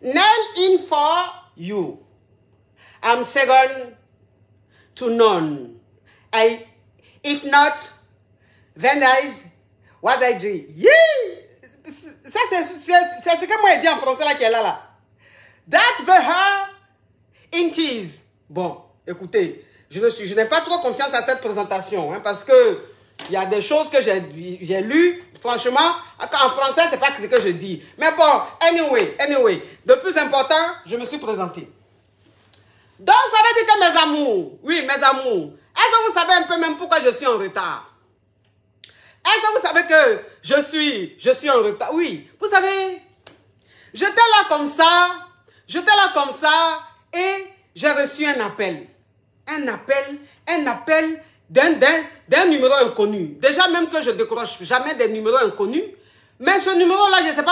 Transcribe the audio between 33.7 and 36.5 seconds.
que mes amours, oui, mes amours, est-ce que vous savez un